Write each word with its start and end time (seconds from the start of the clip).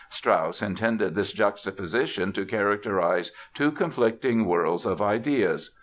Strauss 0.09 0.63
intended 0.63 1.13
this 1.13 1.31
juxtaposition 1.31 2.31
to 2.33 2.43
characterize 2.43 3.31
"two 3.53 3.71
conflicting 3.71 4.45
worlds 4.47 4.83
of 4.83 4.99
ideas". 4.99 5.75